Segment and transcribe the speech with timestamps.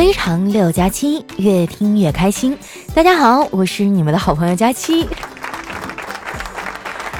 [0.00, 2.56] 非常六加七，越听越开心。
[2.94, 5.06] 大家好，我是你们的好朋友佳期。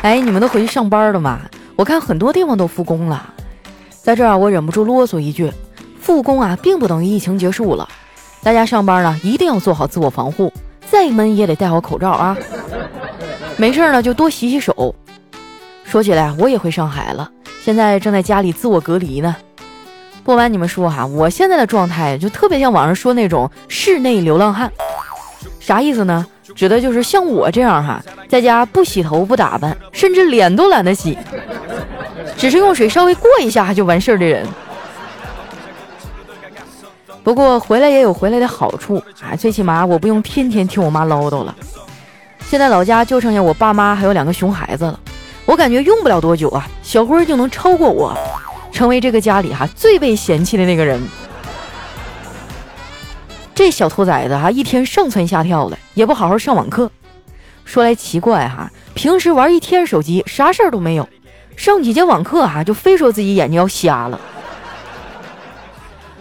[0.00, 1.42] 哎，你们都回去上班了吗？
[1.76, 3.34] 我看很多地方都复工了。
[4.00, 5.52] 在这儿，我忍不住啰嗦一句：
[6.00, 7.86] 复工啊，并不等于疫情结束了。
[8.42, 10.50] 大家上班呢，一定要做好自我防护，
[10.90, 12.34] 再闷也得戴好口罩啊。
[13.58, 14.94] 没事呢，就多洗洗手。
[15.84, 17.30] 说起来，我也回上海了，
[17.62, 19.36] 现在正在家里自我隔离呢。
[20.30, 24.70] 不瞒你们说哈，我现在的状态就特别像网上说那种室内流浪汉，
[25.58, 26.24] 啥意思呢？
[26.54, 31.18] 指的就是像我这样哈，在家不洗头不打扮，甚至脸都懒得洗，
[32.36, 34.46] 只是用水稍微过一下就完事儿的人。
[37.24, 41.52] 不过回来也有回来的好处啊，最起码我不用天天听我妈唠叨了。
[42.46, 45.00] 现在老家就剩下我爸妈还有两个熊孩子了。
[45.44, 48.16] 我感觉用不了多久啊，小辉就能超过我，
[48.72, 51.00] 成为这个家里哈最被嫌弃的那个人。
[53.54, 56.90] 这小兔崽子哈，一天上蹿下跳的，也不好好上网课。
[57.64, 61.08] 说来奇怪哈，平时玩一天手机，啥事儿都没有，
[61.56, 64.18] 上几节网课哈，就非说自己眼睛要瞎了。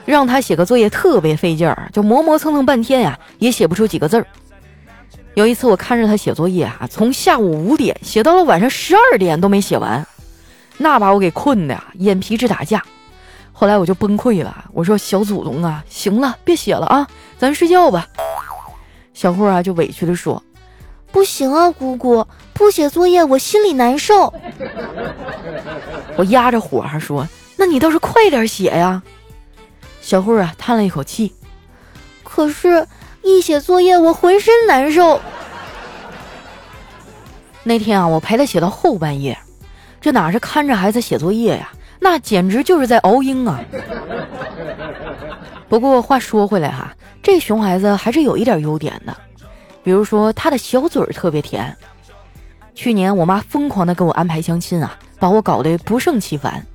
[0.05, 4.27] 让他写个作业特别费劲儿，就磨磨蹭蹭半天呀，也写不出几个字儿。
[5.35, 10.05] 有一次，我看着他写作业啊，从下午五点写到了晚上十二点都没写完，
[10.79, 12.83] 那把我给困的呀，眼皮直打架。
[13.53, 18.07] 后来我就崩溃了，我说：“小祖宗啊，行了，别写了啊，咱睡觉吧。”
[19.13, 20.41] 小慧啊就委屈的说
[21.11, 24.33] ：“不行啊，姑姑，不写作业我心里难受。
[26.17, 29.03] ”我压着火还说：“那你倒是快点写呀。”
[30.01, 31.35] 小慧啊叹了一口气
[32.23, 32.87] ：“可是。”
[33.21, 35.19] 一写作业，我浑身难受。
[37.63, 39.37] 那天啊，我陪她写到后半夜，
[40.01, 41.69] 这哪是看着孩子写作业呀？
[41.99, 43.59] 那简直就是在熬鹰啊！
[45.67, 49.15] 不过话说回来哈，这熊孩子还是有一点优点的，
[49.83, 51.75] 比如说他的小嘴儿特别甜。
[52.73, 56.65] 去年我妈疯狂的给我安排相亲啊，把我搞得不胜其烦。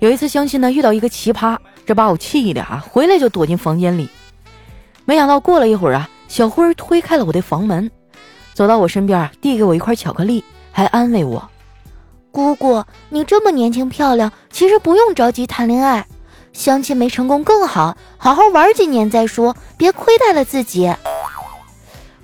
[0.00, 1.56] 有一次相亲呢，遇到一个奇葩，
[1.86, 4.08] 这把我气的啊，回来就躲进房间里。
[5.04, 7.88] 没想到过了一会儿啊，小辉推开了我的房门，
[8.52, 11.48] 走到我身边，递给我一块巧克力，还安慰我
[12.30, 16.06] ：“姑姑，你这么年轻漂亮，其实不用着急谈恋爱，
[16.52, 20.92] 相亲没成功更好，好好玩几年再说，别亏待了自己。”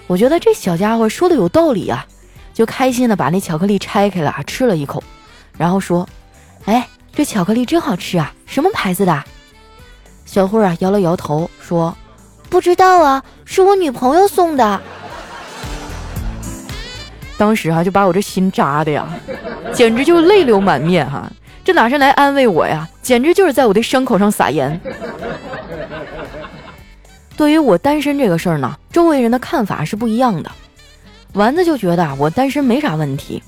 [0.06, 2.06] 我觉得这小家伙说的有道理啊，
[2.54, 5.02] 就开心的把那巧克力拆开了吃了一口，
[5.58, 6.08] 然后说
[6.66, 9.24] ：“哎，这巧克力真好吃啊，什么牌子的？”
[10.24, 11.96] 小慧啊摇了摇头说。
[12.48, 14.80] 不知道啊，是我女朋友送的。
[17.38, 19.08] 当时哈就把我这心扎的呀，
[19.72, 21.30] 简直就泪流满面哈！
[21.64, 24.80] 这哪是来安慰我呀，简直就是在我的伤口上撒盐。
[27.36, 30.50] 对于我单身这个事儿呢，周围人的看法是不一样的。
[31.34, 33.42] 丸子就觉得我单身没啥问题。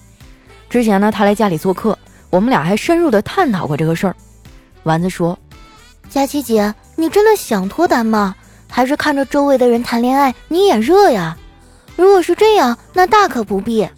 [0.68, 4.14] 之前呢，他来家里做客，我们俩还深入的探讨过这个事儿。
[4.82, 5.38] 丸子说
[6.10, 8.34] ：“佳琪姐，你真的想脱单吗？”
[8.70, 11.34] 还是看着周围的人谈恋爱，你眼热呀？
[11.98, 13.88] 如果是这样，那大可不必。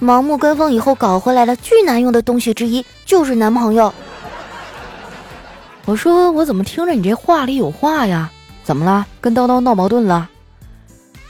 [0.00, 3.92] 盲目跟风以后搞回来的巨难用的东西之一就是男朋友。
[5.84, 8.30] 我说我怎么听着你这话里有话呀？
[8.62, 9.06] 怎么了？
[9.20, 10.26] 跟叨叨闹矛盾了？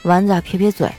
[0.03, 0.89] 丸子撇撇嘴，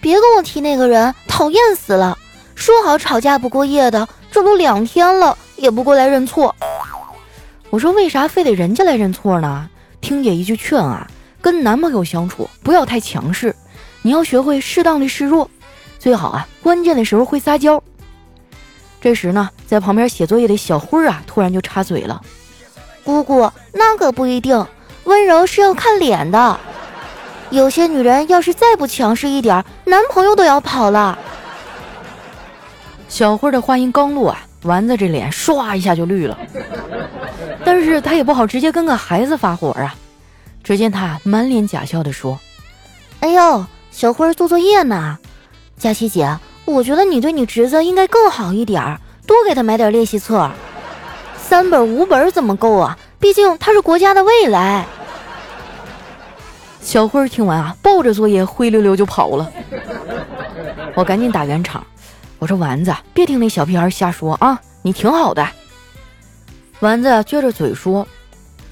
[0.00, 2.16] 别跟我提那个人，讨厌死了。
[2.54, 6.56] 说好吵架不过夜的，这都两天了也不过来认错。
[7.68, 9.68] 我说为啥非得人家来认错呢？
[10.00, 11.06] 听姐一句劝啊。
[11.42, 13.54] 跟男朋友相处不要太强势，
[14.06, 15.48] 你要学会适当的示弱，
[15.98, 17.82] 最好啊，关键的时候会撒娇。
[19.00, 22.20] 这时呢，在旁边写作业的小辉啊，突然就插嘴了
[23.02, 24.66] ：“姑姑，那可不一定，
[25.04, 26.60] 温柔是要看脸的。
[27.48, 31.18] 有些女人要是再不强势一点，男朋友都要跑了。”
[33.08, 36.38] 小辉的话音刚落啊，丸子这脸唰一下就绿了，
[37.64, 39.94] 但是他也不好直接跟个孩子发火啊。
[40.62, 42.38] 只见他满脸假笑的说
[43.20, 45.16] ：“哎呦，小辉做作业呢。
[45.78, 50.50] 佳琪姐，我觉得你对你侄子应该更好一点儿，多给他买点练习册。
[51.40, 52.98] 三本五本怎么够啊？
[53.20, 54.84] 毕竟他是国家的未来。”
[56.82, 59.48] 小辉听完啊，抱着作业灰溜溜就跑了。
[60.96, 61.86] 我赶紧打圆场，
[62.40, 65.46] 我说：“丸子，别听那小屁孩瞎说啊，你挺好的。”
[66.80, 68.04] 丸子撅着嘴说：“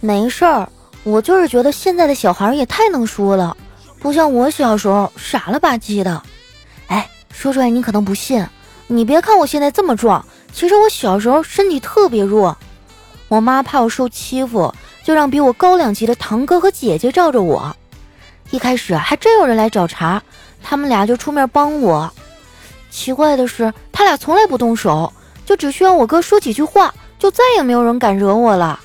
[0.00, 0.68] 没事儿。”
[1.04, 3.56] 我就是觉得现在的小孩也太能说了，
[4.02, 6.20] 不像我小时候傻了吧唧的。
[6.88, 8.44] 哎，说出来你可能不信，
[8.88, 12.56] 你别看我现在这么壮，其实我小时候身体特别弱。
[13.28, 17.74] 我妈怕我受欺负，就让比我高两级的堂哥和姐姐罩着我。
[18.50, 20.20] 一开始还真有人来找茬，
[20.62, 22.12] 他们俩就出面帮我。
[22.90, 25.10] 奇怪的是，他俩从来不动手，
[25.46, 28.78] 就只需要我哥说几句话，就再也没有人敢惹我了。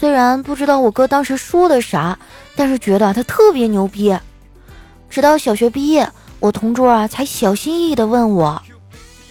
[0.00, 2.18] 虽然不知道我哥当时说的啥，
[2.54, 4.16] 但是觉得他特别牛逼。
[5.08, 6.08] 直到小学毕业，
[6.40, 8.62] 我同桌啊才小心翼翼地问我：“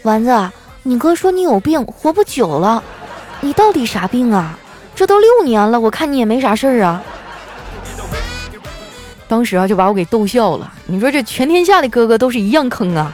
[0.04, 0.52] 丸子，
[0.84, 2.84] 你哥说你有病，活不久了，
[3.40, 4.58] 你到底啥病啊？
[4.96, 7.04] 这都六年了，我看你也没啥事儿啊。”
[9.28, 10.74] 当时啊就把我给逗笑了。
[10.86, 13.14] 你说这全天下的哥哥都是一样坑啊？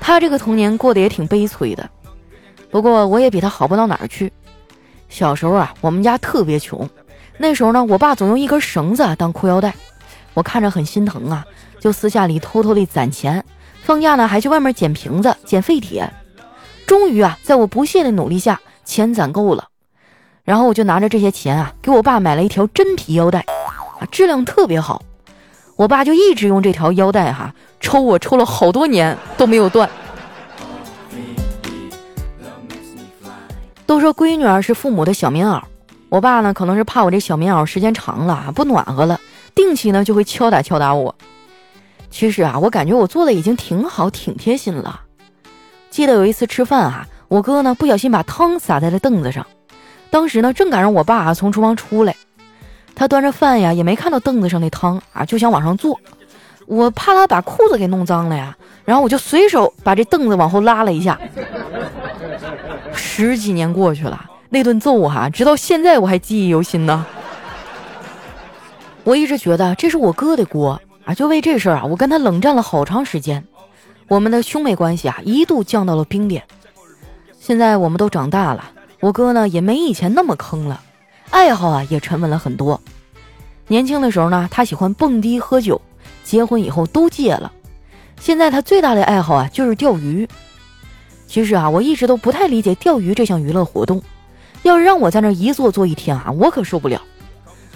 [0.00, 1.88] 他这个童年过得也挺悲催的，
[2.70, 4.30] 不过我也比他好不到哪儿去。
[5.08, 6.86] 小时候啊，我们家特别穷，
[7.36, 9.74] 那时候呢，我爸总用一根绳子当裤腰带，
[10.34, 11.44] 我看着很心疼啊，
[11.80, 13.44] 就私下里偷偷地攒钱，
[13.82, 16.12] 放假呢还去外面捡瓶子、捡废铁。
[16.86, 19.68] 终于啊，在我不懈的努力下，钱攒够了，
[20.44, 23.40] 然后我就拿着这些钱啊，给我爸买了一条真皮腰带，
[23.98, 25.02] 啊，质量特别好。
[25.76, 29.90] 我爸就一直用这条腰带哈抽我，抽了好多年都没有断。
[33.84, 35.60] 都说闺女儿是父母的小棉袄，
[36.14, 39.18] 我爸呢可能是怕我这小棉袄时间长了不暖和了，
[39.52, 41.12] 定期呢就会敲打敲打我。
[42.08, 45.00] 其实啊，我感觉我做的已经挺好，挺贴心了。
[45.90, 49.44] 记得有一次吃饭啊，我哥呢不小心把汤洒在了凳子上，
[50.08, 52.14] 当时呢正赶上我爸啊从厨房出来。
[52.94, 55.98] 他端着饭呀，也没看到凳子上那汤啊，就想往上坐。
[56.66, 61.18] 我怕他把裤子给弄脏了呀，然后我就随手把这凳子往后拉了一下。
[62.92, 67.04] 十几年过去了，那顿揍哈，直到现在我还记忆犹新呢。
[69.02, 73.44] 我一直觉得这是我哥的锅啊，就为这事儿啊，我跟他冷战了好长时间，
[74.06, 76.44] 我们的兄妹关系啊一度降到了冰点。
[77.40, 78.70] 现在我们都长大了，
[79.00, 80.80] 我哥呢也没以前那么坑了。
[81.30, 82.80] 爱好啊也沉稳了很多。
[83.66, 85.82] 年轻的时候呢，他喜欢蹦迪喝酒，
[86.22, 87.50] 结婚以后都戒了。
[88.20, 90.28] 现在他最大的爱好啊就是钓鱼。
[91.26, 94.00] 其实啊，我一直都不太理解钓鱼这项娱乐活动。
[94.64, 97.00] 要是让我在那一坐坐一天啊，我可受不了。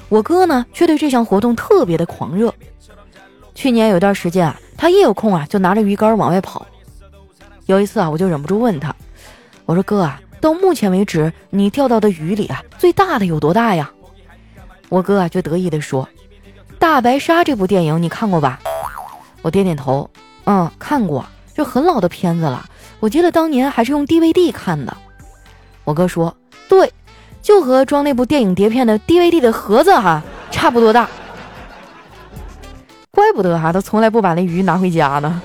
[0.08, 2.52] 我哥呢却对这项活动特别的狂热。
[3.54, 6.66] 去年有段时间啊，他一有空啊就拿着鱼竿往外跑。
[7.66, 8.94] 有一次啊，我就忍不住问他，
[9.64, 10.20] 我说哥啊。
[10.40, 13.90] 到目前为止，你钓到的鱼里啊，最大的有多大呀？
[14.88, 16.08] 我哥啊就得意地说
[16.78, 18.60] ：“大白鲨这部电影你看过吧？”
[19.42, 20.08] 我点点头，
[20.44, 22.64] 嗯，看过，就很老的片子了。
[23.00, 24.96] 我记得当年还是用 DVD 看的。
[25.82, 26.32] 我哥说
[26.68, 26.92] ：“对，
[27.42, 31.08] 就和装那部电影碟片的 DVD 的盒子哈差不多大。”
[33.10, 35.42] 怪不得哈，他从来不把那鱼拿回家呢。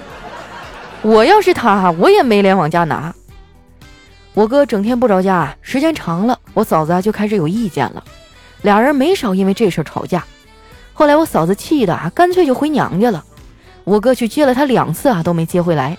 [1.01, 3.13] 我要是他哈，我也没脸往家拿。
[4.33, 8.03] 我哥整天不着家，时间长了，我嫂子就开始有意见了，
[8.61, 10.23] 俩人没少因为这事吵架。
[10.93, 13.23] 后来我嫂子气的啊，干脆就回娘家了。
[13.83, 15.97] 我哥去接了她两次啊，都没接回来。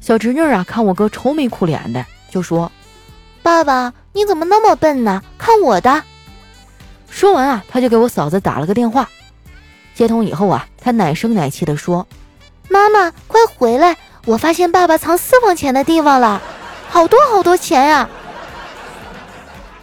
[0.00, 2.70] 小侄女啊，看我哥愁眉苦脸的，就说
[3.44, 5.22] ：“爸爸，你怎么那么笨呢？
[5.36, 6.02] 看我的。”
[7.10, 9.06] 说完啊，他就给我嫂子打了个电话。
[9.94, 12.06] 接通以后啊，他奶声奶气的说
[12.70, 16.40] ：“妈妈，快回来，我发现爸爸藏私房钱的地方了。”
[16.88, 18.08] 好多好多钱呀！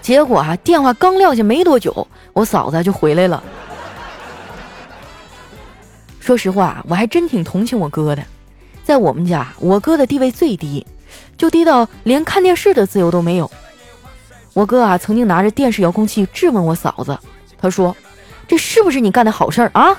[0.02, 3.44] 结果啊，电话刚撂下没多久，我嫂子就回来了。
[6.20, 8.24] 说实话，我还真挺同情我哥的。
[8.84, 10.86] 在我们家，我哥的地位最低，
[11.38, 13.50] 就低到连看电视的自由都没有。
[14.54, 17.18] 我哥啊，曾经拿着电视遥控器质问我嫂子，
[17.58, 17.96] 他说
[18.48, 19.98] ：“这是不是你干的好事儿啊？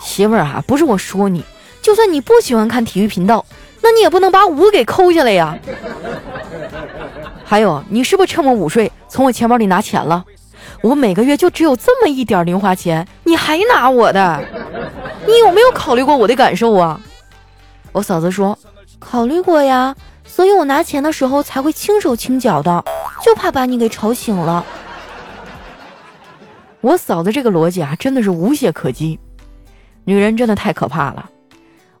[0.00, 1.44] 媳妇儿啊，不是我说你，
[1.80, 3.44] 就算你不喜欢看体育频道。”
[3.80, 5.56] 那你也不能把五给抠下来呀！
[7.44, 10.24] 还有，你是不是趁我午睡从我钱包里拿钱了？
[10.82, 14.44] 我每个月就只有这么一点零花钱，你还拿我的？
[15.26, 17.00] 你有没有考虑过我的感受啊？
[17.92, 18.58] 我嫂子说，
[18.98, 19.94] 考虑过呀，
[20.38, 22.84] 所以我拿钱的时候才会轻手轻脚的，
[23.24, 24.64] 就怕把你给吵醒了。
[26.80, 29.18] 我嫂子这个逻辑啊，真的是无懈可击。
[30.04, 31.28] 女人真的太可怕了。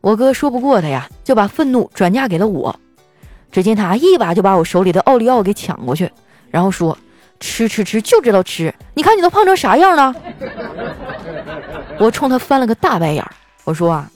[0.00, 2.78] 我哥说不过他呀，就把愤怒转嫁给了我。
[3.50, 6.08] 只见他一把就把我手里的奥利奥给抢过去，
[6.48, 6.96] 然后说
[7.40, 8.72] ：“吃吃吃，就知道吃！
[8.94, 10.14] 你看你都胖成啥样了！”
[11.98, 13.32] 我冲他翻了个大白眼儿，
[13.64, 14.08] 我说：“啊，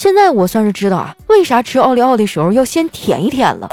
[0.00, 3.68] 现在我算是知道啊，为啥吃奥利奥的时候要先舔一舔了，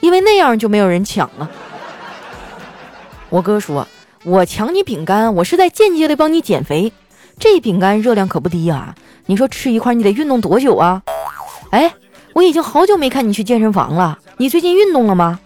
[0.00, 1.50] 因为那样就没有人抢了。”
[3.30, 3.88] 我哥说
[4.22, 6.92] ：“我抢你饼干，我是在间接的帮你减肥，
[7.38, 8.94] 这饼干热量可不低啊。”
[9.24, 11.02] 你说吃一块你得运动多久啊？
[11.70, 11.94] 哎，
[12.34, 14.18] 我已经好久没看你去健身房了。
[14.36, 15.40] 你最近运动了吗？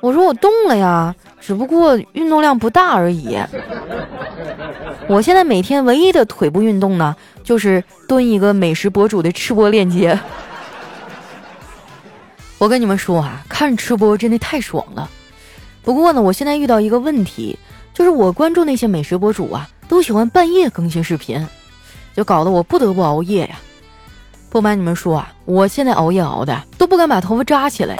[0.00, 3.36] 我说我动了呀，只不过运动量不大而已。
[5.08, 7.14] 我现在每天唯一的腿部运动呢，
[7.46, 10.18] 就是蹲一个美食博主的吃播链接。
[12.58, 15.08] 我跟你们说啊，看吃播真的太爽了。
[15.82, 17.56] 不过呢，我现在遇到一个问题，
[17.94, 21.46] 就是我关注那些美食博主啊，都喜欢半夜更新视频，
[22.16, 23.56] 就搞得我不得不熬夜呀。
[24.50, 27.96] 不瞒你们说啊，我现在熬夜熬的都不敢把头发扎起来，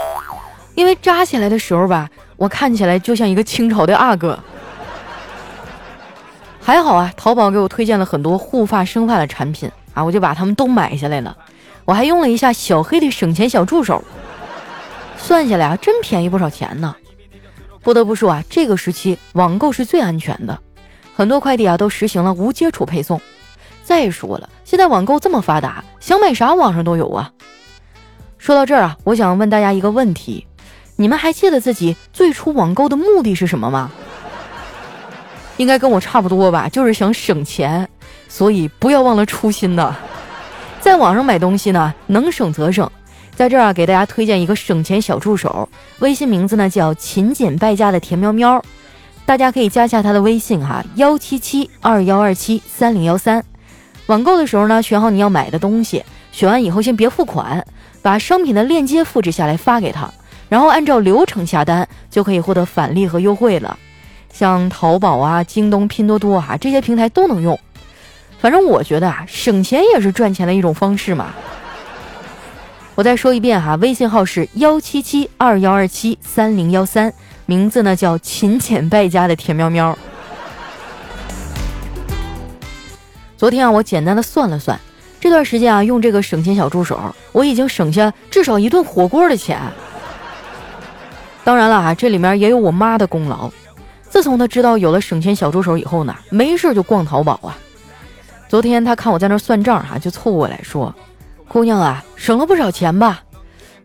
[0.75, 4.37] 因为扎起来的时候吧，我看起来就像一个清朝的阿哥。
[6.67, 11.37] 还好啊，淘宝给我推荐了很多护发生发的产品啊，我就把它们都买下来了。
[11.85, 14.03] 我还用了一下小黑的省钱小助手，
[15.17, 16.97] 算下来啊，真便宜不少钱呢。
[17.83, 20.59] 不得不说啊，这个时期网购是最安全的，
[21.15, 23.21] 很多快递啊都实行了无接触配送。
[23.85, 27.31] 再说了，现在网购这么发达，想买啥网上都有啊。
[28.39, 30.45] 说到这儿啊，我想问大家一个问题：
[30.97, 33.93] 你们还记得自己最初网购的目的是什么吗？
[35.57, 37.89] 应该跟我差不多吧，就是想省钱，
[38.29, 39.97] 所以不要忘了初心呐。
[40.81, 42.91] 在网上买东西呢，能省则省。
[43.35, 48.63] 在这儿啊，给大家推荐一个省钱小助手，微信名字呢叫勤俭败家的田喵喵，
[49.27, 53.45] 大家可以加下他的微信哈，幺七七二幺二七三零幺三。
[54.07, 57.67] 网购的时候呢，选好你要买的东西，选完以后先别付款，
[58.01, 60.11] 把商品的链接复制下来发给他，
[60.49, 63.77] 然后按照流程下单，就可以获得返利和优惠了。
[64.39, 67.59] 像淘宝啊、京东、拼多多啊这些平台都能用，
[68.39, 71.33] 反正我觉得啊，省钱也是赚钱的一种方式嘛。
[72.95, 77.11] 我再说一遍哈，微信号是幺七七二幺二七三零幺三，
[77.47, 79.97] 名字呢叫勤俭败家的田喵喵。
[83.39, 84.79] 昨天啊，我简单的算了算，
[85.19, 87.01] 这段时间啊，用这个省钱小助手，
[87.33, 89.59] 我已经省下至少一顿火锅的钱。
[91.43, 93.51] 当然了啊，这里面也有我妈的功劳。
[94.09, 97.57] 自从他知道有了省钱小助手以后呢，没事就逛淘宝啊。
[98.49, 100.95] 昨天他看我在那算账哈，就凑过来说
[101.49, 103.23] ：“姑娘啊，省了不少钱吧？”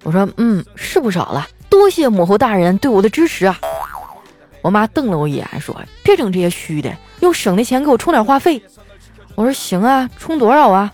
[0.04, 3.60] 我说：“嗯，是不少了，多谢母后大人对我的支持啊。”
[4.62, 8.62] 我妈瞪了我一眼说：“别整这些虚的，用省的钱给我充点话费。”
[9.36, 10.94] 我说：“行啊，充多少啊？”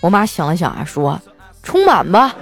[0.00, 1.20] 我妈想了想啊，说
[1.62, 2.34] ：“充满吧。”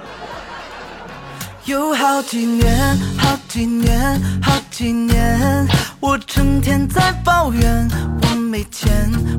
[1.65, 5.67] 有好几年，好几年，好几年，
[6.01, 7.87] 我成天在抱怨
[8.21, 8.89] 我没钱，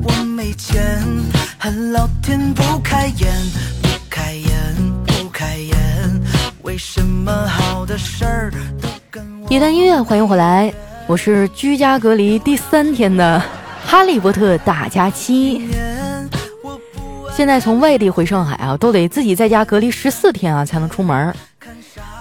[0.03, 1.03] 我没钱，
[1.59, 3.33] 恨老天不开眼，
[3.83, 4.53] 不开眼，
[5.07, 5.77] 不开眼，
[6.63, 8.51] 为什么好的事儿
[8.81, 9.49] 都跟我？
[9.49, 10.71] 一段音乐，欢迎回来，
[11.07, 13.43] 我是居家隔离第三天的
[13.87, 15.67] 哈利波特大假期。
[17.35, 21.35] 现在从外地回上海啊，都得自己在家隔离十四天啊，才能出门。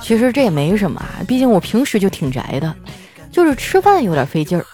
[0.02, 2.74] 其实这也没什么，毕竟我平时就挺宅的，
[3.32, 4.66] 就是吃饭有点费劲儿，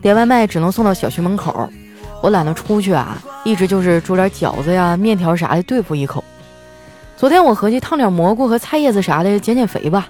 [0.00, 1.68] 点外卖只能送到小区门口，
[2.22, 6.22] 我懒得出去啊，一直就是煮点饺子呀、面条啥的对付一口。
[7.16, 10.08] 昨天我合计烫点蘑菇和菜叶子啥的减减肥吧，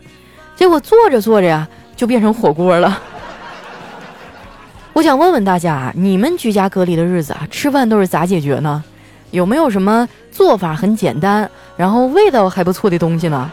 [0.57, 3.01] 结果做着做着呀就变成火锅了。
[4.93, 8.83] 我想问问大家，你们居家隔离的日子啊，吃饭都是咋解决呢？
[9.31, 13.51] 有没有什么做法很简单，然后味道还不错的东西呢？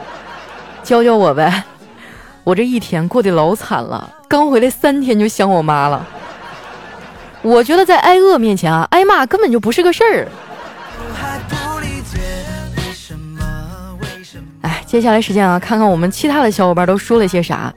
[0.83, 1.63] 教教我呗，
[2.43, 6.05] 我这一天过得老惨了，刚回来三天就想我妈了。
[7.41, 10.27] 我觉得在挨饿面前啊，挨骂根本就不是个事儿。
[14.61, 17.73] 哎，接下来时间啊，看看我们其他的小伙伴都说了些啥。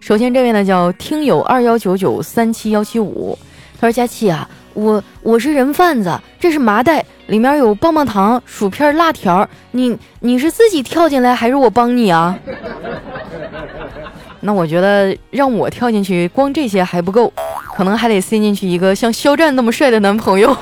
[0.00, 3.38] 首先这位呢叫听友二幺九九三七幺七五，
[3.80, 7.04] 他说佳琪啊，我我是人贩子，这是麻袋。
[7.28, 12.34] 里面有棒棒糖、薯片、辣条，你你是自己跳进来还是我帮你啊？
[14.40, 17.32] 那我觉得让我跳进去，光这些还不够，
[17.76, 20.56] 可能还得塞进去一个像肖战那么帅的男朋友。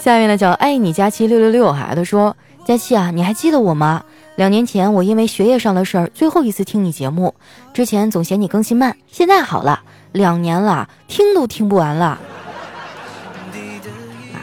[0.00, 2.36] 下面呢叫爱你佳期六六六哈，他说
[2.66, 4.04] 佳期啊，你还记得我吗？
[4.36, 7.34] 两年前我因为学业上的事儿，最后一次听你节目，
[7.72, 9.80] 之前总嫌你更新慢，现在好了，
[10.12, 12.18] 两年了，听都听不完了。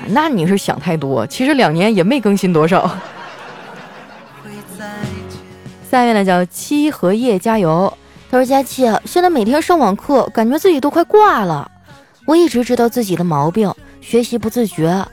[0.08, 2.90] 那你是想太多，其实两年也没更新多少。
[5.92, 7.92] 下面呢叫七和叶加油，
[8.30, 11.70] 他说佳期现在每天上网课，感觉自己都快挂了。
[12.26, 13.70] 我一直知道自己的毛病，
[14.00, 15.06] 学习不自觉，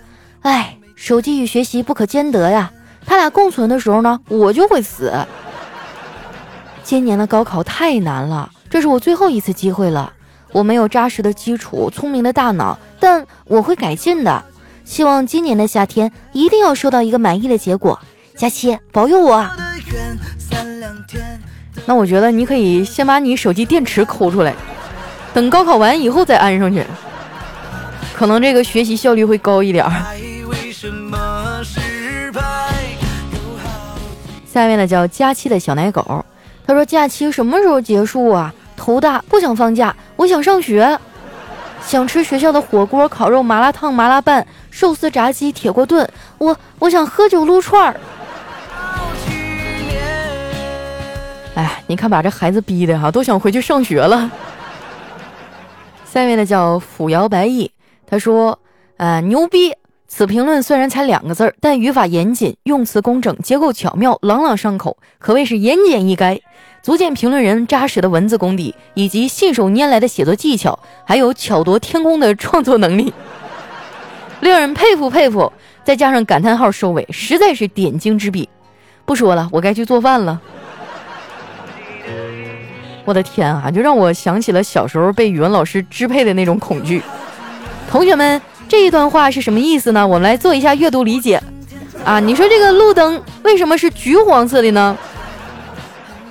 [0.43, 2.71] 哎，手机与学习不可兼得呀。
[3.05, 5.13] 他俩共存的时候呢，我就会死。
[6.85, 10.13] 今年的高考太难了，这是我最后一次机会了。
[10.53, 14.45] 我没有扎实的基础，聪明的大脑，但我会改进的。
[14.85, 17.99] 希望今年的夏天一定要收到一个满意的结果，
[18.37, 19.45] 佳期保佑我。
[21.89, 24.55] 那我觉得你可以先把你手机电池抠出来，
[25.33, 26.85] 等高考完以后再安上去，
[28.13, 29.91] 可能这个学习效率会高一点儿。
[34.45, 36.23] 下面呢叫假期的小奶狗，
[36.67, 38.53] 他说假期什么时候结束啊？
[38.77, 40.99] 头大，不想放假，我想上学，
[41.83, 47.99] 想吃学校的火锅、烤肉、麻辣烫、麻辣拌、寿司、炸鸡、铁锅炖，我我想喝酒撸串儿。
[51.59, 54.31] 哎，你看把这孩子逼的哈，都想回去上学了。
[56.05, 57.69] 下面的叫抚摇白翼，
[58.07, 58.57] 他说
[58.97, 59.75] ：“呃，牛逼！
[60.07, 66.41] 此评论虽然才两个字儿，但语法严谨，用词工整，结构巧妙，朗朗上口，可谓是言简意赅，
[66.81, 73.13] 足见评论人扎实的文字功底，以及信手拈来的写作技巧，还有巧夺天工的创作能力，
[74.39, 75.53] 令人佩服佩服。
[75.83, 78.49] 再加上感叹号收尾，实在是点睛之笔。
[79.05, 80.41] 不说了，我该去做饭了。”
[83.09, 87.03] 我的天啊，就让我想起了小时候被语文老师支配的那种恐惧。
[87.91, 88.39] 同学们，
[88.69, 90.07] 这一段话是什么意思呢？
[90.07, 91.43] 我们来做一下阅读理解。
[92.05, 94.95] 啊，你说这个路灯为什么是橘黄色的呢？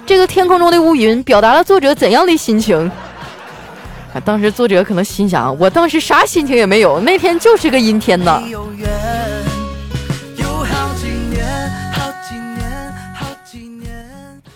[0.06, 2.92] 这个天空中的乌云表达了作者怎样的心情？
[4.14, 8.40] 啊，当时作者可能心想，我当时啥心情也没有，那天就是个阴天呐。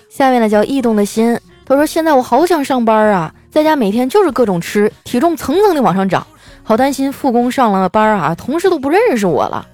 [0.08, 1.36] 下面呢叫异动的心。
[1.72, 6.28] 他说：“现在我好想上班啊，在家每天就是各种吃，体重蹭蹭的往上涨，
[6.64, 9.66] 好担心复工上了班啊，同事都不认识我了。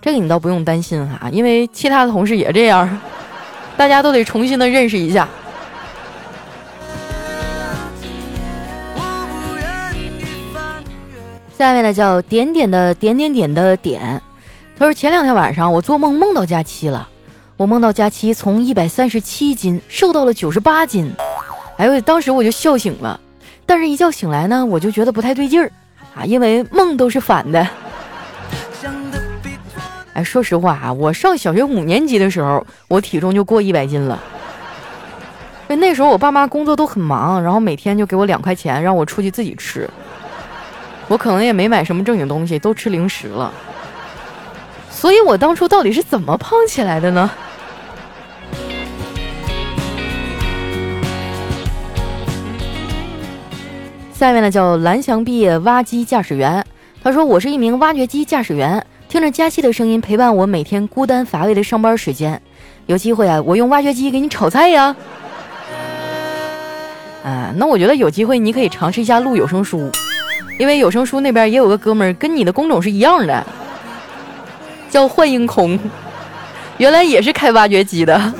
[0.00, 2.96] 这个你倒不用担心哈，因为其他的同事也这样，
[3.76, 5.28] 大家都得重新的认识一下。”
[11.58, 14.22] 下面呢叫点点的点点点的点。
[14.78, 17.08] 他说：“前两天晚上我做梦梦到假期了。”
[17.58, 21.12] 我梦到佳期从一百三十七斤瘦到了九十八斤，
[21.76, 23.18] 哎呦，当时我就笑醒了，
[23.66, 25.68] 但是一觉醒来呢，我就觉得不太对劲儿
[26.14, 27.66] 啊，因为梦都是反的。
[30.12, 34.16] 哎，说实话啊，我上小学五年级的时候，我体重就过一百斤了。
[35.68, 39.90] 因为那时候我爸妈工作都很忙，然后每天就给我两块钱让我出去自己吃，
[41.08, 43.52] 我可能也没买什么正经东西，都吃零食了。
[44.88, 47.28] 所以我当初到底是怎么胖起来的呢？
[54.18, 56.66] 下面呢叫蓝翔毕业挖机驾驶员，
[57.04, 62.42] 他说我是一名挖掘机驾驶员，听着佳期的声音陪伴我每天孤单乏味的上班时间，
[62.86, 64.96] 有机会啊，我用挖掘机给你炒菜呀。
[67.22, 69.88] 啊，那我觉得有机会你可以尝试一下录有声书，
[70.58, 73.46] 因为有声书那边也有个哥们儿跟你的工种是一样的，
[74.90, 75.78] 叫幻影空，
[76.78, 78.34] 原来也是开挖掘机的。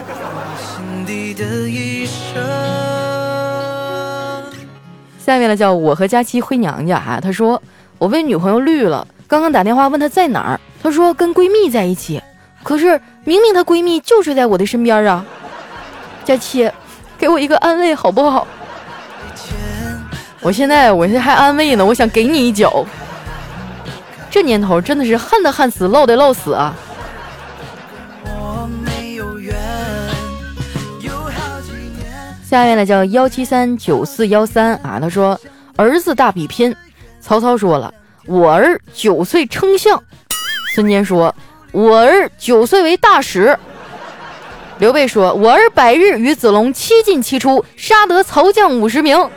[5.28, 7.62] 下面呢叫我和佳期回娘家哈，他说
[7.98, 12.18] 我被女朋友绿了，刚刚打电话问她在哪儿，她说跟闺蜜在一起，
[12.62, 15.22] 可是明明她闺蜜就睡在我的身边啊，
[16.24, 16.72] 佳期，
[17.18, 18.46] 给我一个安慰好不好？
[20.40, 22.82] 我现在我现在还安慰呢，我想给你一脚，
[24.30, 26.74] 这年头真的是旱的旱死，涝的涝死啊。
[32.48, 35.38] 下面呢叫幺七三九四幺三啊，他说
[35.76, 36.74] 儿子大比拼，
[37.20, 37.92] 曹操说了
[38.24, 40.02] 我儿九岁称相，
[40.74, 41.34] 孙坚说
[41.72, 43.54] 我儿九岁为大使，
[44.78, 49.28] 刘备说我儿百日与子龙七进七出，杀得曹将五十名。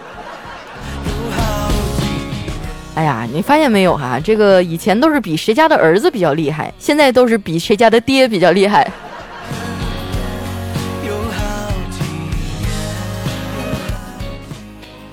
[2.95, 4.21] 哎呀，你发现没有哈？
[4.23, 8.89] 这个以前都是比谁家的儿子比较厉害，现在都是比谁家的爹比较厉害。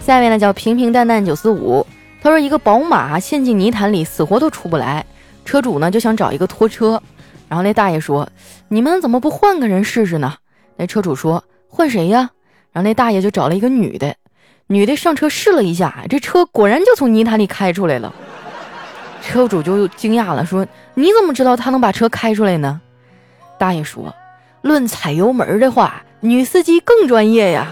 [0.08, 1.86] 下面呢叫平平淡淡九四五，
[2.22, 5.04] 他说一个宝马陷进泥潭里，死活都出不来，
[5.44, 7.02] 车主呢就想找一个拖车，
[7.46, 8.26] 然后那大爷说
[8.68, 10.36] ：“你们怎么不换个人试试呢？”
[10.76, 12.30] 那车主说：“换谁呀？”
[12.72, 14.14] 然后那大爷就找了一个女的，
[14.68, 18.10] 女的上车试了一下，这车果然就从泥潭里开出来了。
[19.20, 20.66] 车主就惊讶了，说
[20.96, 22.80] ：“你怎么知道他能把车开出来呢？”
[23.60, 24.14] 大爷说
[24.62, 27.66] ：“论踩油门的话，女司机更专业呀。”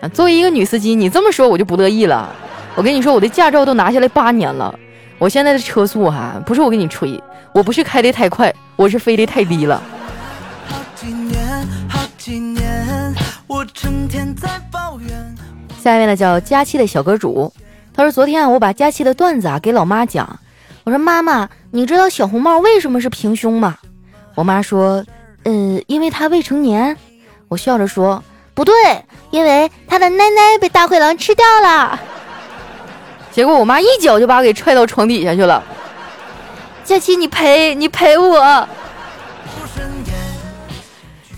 [0.00, 2.34] 啊，作为一个女司机，你这么说我就不乐意了。
[2.74, 4.74] 我跟你说，我的驾照都拿下来八年了，
[5.18, 9.82] 我现在的车速哈，不是我跟你吹，我不是开的太快，我是飞的太低了。
[10.66, 13.14] 好几年，好几年，
[13.46, 15.36] 我成天在抱怨
[15.78, 17.52] 下面呢叫佳期的小阁主，
[17.92, 20.38] 他说昨天啊，我把佳期的段子啊给老妈讲，
[20.84, 23.76] 我说妈妈，你知道小红帽为什么是平胸吗？
[24.34, 25.04] 我妈说，
[25.42, 25.52] 呃，
[25.88, 26.96] 因为他未成年。
[27.48, 28.22] 我笑着说
[28.60, 28.74] ：“不对，
[29.30, 31.98] 因为他的奶奶被大灰狼吃掉了。”
[33.32, 35.62] 结果我妈一脚就把我给踹到床底下去了。
[36.84, 38.68] 佳琪，你赔你赔我！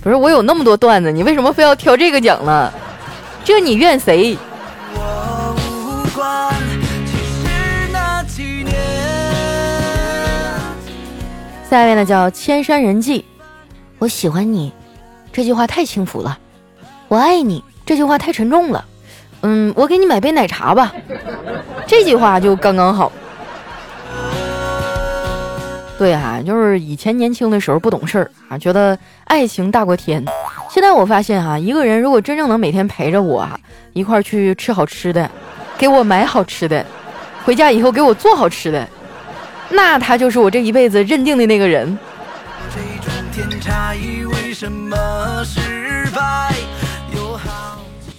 [0.02, 2.72] 不是我有那么多段子，你为什么非要挑这个讲呢？
[3.44, 4.36] 这你怨谁？
[11.70, 13.24] 下一位呢叫千山人迹，
[14.00, 14.72] 我喜欢你，
[15.32, 16.36] 这句话太轻浮了；
[17.12, 18.82] 我爱你，这句话太沉重了。
[19.42, 20.90] 嗯，我给你买杯奶茶吧，
[21.86, 23.12] 这句话就刚刚好。
[25.98, 30.24] 对哈，就是以前年轻的时候不懂事儿啊，觉得爱情大过天。
[30.70, 33.46] 现在我发现哈，一个人如果真正能每天陪着我
[33.92, 35.30] 一块儿去吃好吃的，
[35.76, 36.82] 给我买好吃的，
[37.44, 38.88] 回家以后给我做好吃的。
[39.68, 41.98] 那他就是我这一辈子认定的那个人。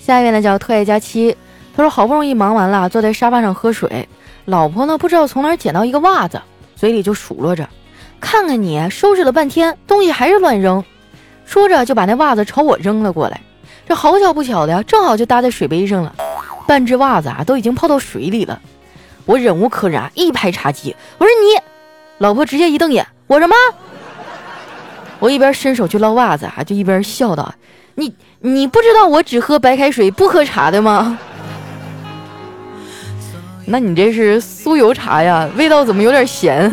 [0.06, 1.34] 下一位呢叫特爱佳期，
[1.78, 4.10] 他说好不容易忙完了，坐在沙发上喝水，
[4.44, 6.42] 老婆呢不知道从哪捡到一个袜子，
[6.76, 7.70] 嘴里就数落着
[8.20, 10.84] ：“看看你收拾了半天，东西还是乱扔。”
[11.48, 13.40] 说着就把那袜子朝我扔了过来，
[13.88, 16.14] 这好巧不巧的呀，正好就搭在水杯上了，
[16.68, 18.62] 半只袜子啊都已经泡到水里了。
[19.24, 21.62] 我忍无可忍，一拍茶几，我说你，
[22.18, 23.56] 老婆直接一瞪眼，我什么？
[25.24, 27.50] 我一边伸手去捞袜子啊，就一边笑道
[27.96, 31.18] ：“你你不知道我只喝白开水不喝茶的吗？
[33.66, 36.70] 那你这是酥油茶呀，味道怎么有点咸？”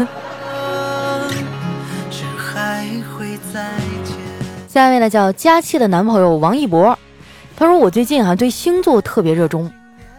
[4.66, 6.98] 下一位呢叫佳期的男朋友王一博，
[7.56, 9.70] 他说我最近啊对星座特别热衷。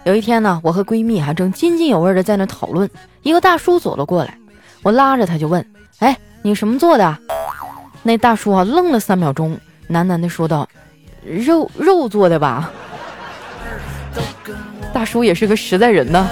[0.05, 2.89] 有一天呢，我和闺蜜还正津津有味的在那讨论，
[3.23, 4.37] 一个大叔走了过来，
[4.83, 5.65] 我拉着他就问
[5.99, 7.17] ：“哎，你什么座的？”
[8.03, 9.59] 那大叔啊愣了三秒钟，
[9.89, 10.67] 喃喃的说道
[11.23, 12.71] ：“肉肉做的吧。”
[14.91, 16.27] 大叔也是个实在人呢。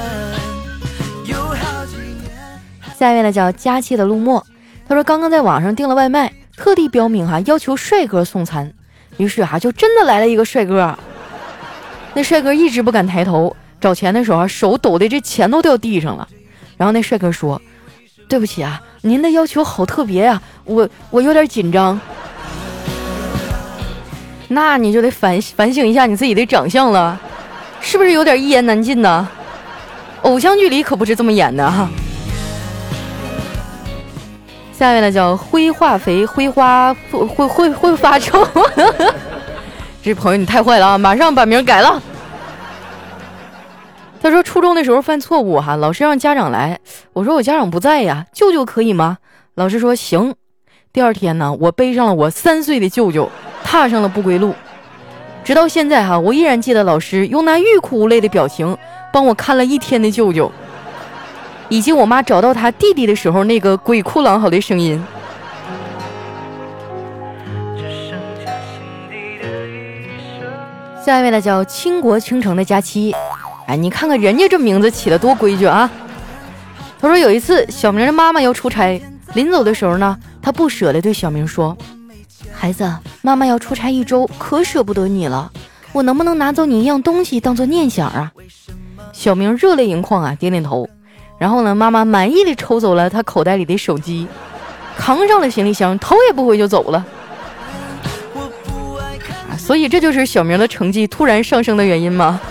[2.97, 4.45] 下一位呢叫佳期的陆墨，
[4.87, 8.73] 他说刚刚在网上订了外卖，特地标明哈要求帅哥送餐，
[9.17, 10.97] 于是哈就真的来了一个帅哥。
[12.13, 16.27] 那帅哥一直不敢抬头找钱的时候啊，手抖的这钱都掉地上了。
[16.75, 17.61] 然后那帅哥说
[18.29, 21.99] ：“对不起啊，您的要求好特别呀，我我有点紧张。”
[24.51, 27.19] 那你就得反反省一下你自己的长相了，
[27.81, 29.27] 是不是有点一言难尽呢？
[30.21, 31.89] 偶像剧里可不是这么演的哈。
[34.73, 38.47] 下面呢叫灰化肥，灰花会会会会发臭。
[40.01, 40.97] 这朋友你太坏了啊！
[40.97, 42.01] 马上把名改了。
[44.21, 46.79] 他说初中的时候犯错误哈，老师让家长来，
[47.13, 49.17] 我说我家长不在呀，舅舅可以吗？
[49.55, 50.35] 老师说行。
[50.91, 53.29] 第二天呢，我背上了我三岁的舅舅，
[53.63, 54.53] 踏上了不归路。
[55.43, 58.77] 直到现在哈，我依然记得老师用那欲哭无泪的表情
[59.13, 60.51] 帮我看了一天的舅舅，
[61.69, 65.01] 以及我妈找到他弟弟的时候那个鬼哭狼嚎的声音。
[71.05, 73.15] 下一位呢叫倾国倾城的佳期，
[73.69, 75.87] 哎，你看看人家这名字起的多规矩啊！
[76.99, 78.99] 他说有一次小明的妈妈要出差，
[79.35, 81.77] 临走的时候呢，他不舍得对小明说
[82.51, 85.51] ：“孩子，妈妈要出差一周，可舍不得你了，
[85.91, 88.31] 我能不能拿走你一样东西当做念想啊？”
[89.13, 90.89] 小明热泪盈眶啊，点点头。
[91.37, 94.27] 然后呢，妈妈满意的抽走了他口袋里的手机，
[94.97, 97.05] 扛上了行李箱，头也不回就走了。
[99.59, 102.41] 所以这就是小明的成绩突然上升的原因吗？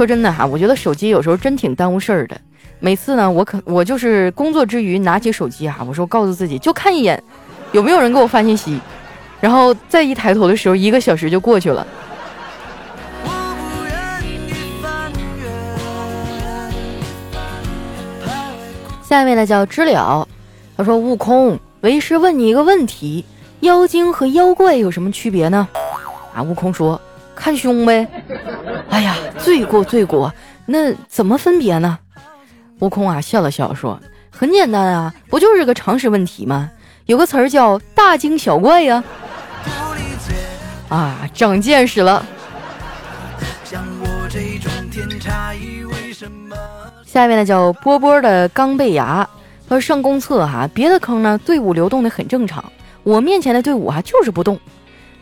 [0.00, 2.40] 说真的哈，我觉得手机有时候真挺耽误事儿的。
[2.78, 7.22] 每次呢，我可我就是工作之余拿起手机哈，我说告诉自己就看一眼，
[7.72, 8.80] 有没有人给我发信息，
[9.42, 11.86] 然后再一抬头的时候，一个小时就过去了。
[19.02, 20.26] 下一位呢叫知了，
[20.78, 23.22] 他说：“悟空，为师问你一个问题。”
[23.60, 25.68] 妖精和妖怪有什么区别呢？
[26.34, 26.98] 啊，悟空说
[27.40, 28.06] ：“看胸呗。”
[28.90, 30.32] 哎呀，罪过罪过！
[30.66, 31.98] 那怎么分别呢？
[32.80, 33.98] 悟空啊笑了笑说
[34.30, 36.70] ：“很简单啊，不就是个常识问题吗？
[37.06, 39.02] 有个词儿叫大惊小怪呀。”
[40.90, 42.24] 啊，长见识了。
[47.04, 49.28] 下面呢叫波波的钢背牙，
[49.68, 52.64] 说上公厕哈，别的坑呢队伍流动的很正常。
[53.02, 54.58] 我面前的队伍啊，就是不动。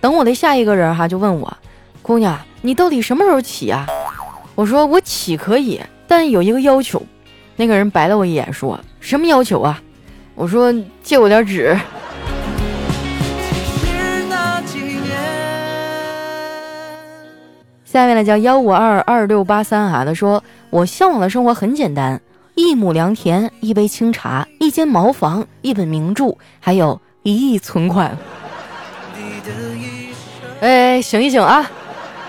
[0.00, 1.56] 等我的下一个人哈，就问我
[2.02, 3.86] ：“姑娘，你到底什么时候起啊？”
[4.54, 7.02] 我说：“我起可以，但有一个要求。”
[7.56, 9.82] 那个人白了我一眼，说：“什么要求啊？”
[10.34, 11.78] 我说：“借我点纸。”
[17.84, 22.20] 下面呢叫幺五二二六八三哈，他说我向往的生活很简单，
[22.54, 28.16] 一亩良田，一杯清茶，一间茅房，一本名著，还有一亿存款。
[30.60, 31.68] 哎，醒一醒啊！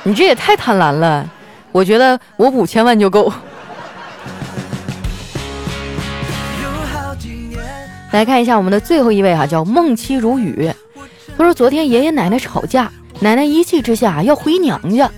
[0.10, 1.30] 你这也太贪婪了，
[1.72, 3.32] 我觉得我五千万就够。
[8.12, 10.74] 来看一下我们的最后一位哈，叫梦妻如雨。
[11.38, 15.12] 他说昨天爷爷奶奶吵架，奶奶一气之下要回娘家，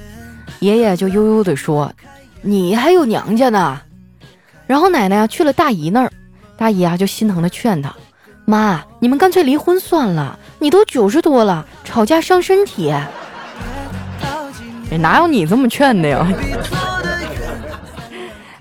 [0.60, 1.94] 爷爷就悠悠地说
[2.44, 3.80] ：“你还有娘家呢。”
[4.68, 6.12] 然后奶奶啊去了大姨那儿，
[6.58, 7.96] 大姨啊就心疼的劝他
[8.44, 12.94] ：“妈，你们干脆离婚算了，你都九十多了，吵架伤身体。”
[14.98, 16.28] 哪有你这么劝的呀？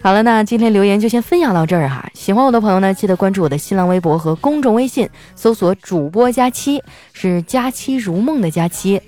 [0.03, 2.09] 好了，那今天留言就先分享到这儿哈。
[2.15, 9.01] 喜欢我的朋友呢，记得关注我的新浪微博和公众微信，搜索“主播佳期”，是“佳期如梦”的佳期。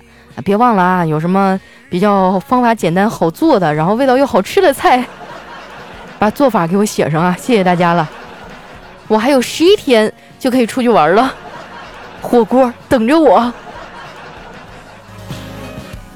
[0.43, 1.59] 别忘了啊，有什么
[1.89, 5.03] 比较方法简单好做的，然后味道又好吃的菜，
[6.19, 7.35] 把做法给我写上啊！
[7.39, 8.07] 谢谢大家了。
[9.07, 11.33] 我还有十一天就可以出去玩了，
[12.21, 13.51] 火锅等着我。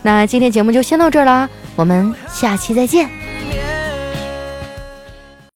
[0.08, 3.27] 那今天节目就先到这儿啦，我们下期再见。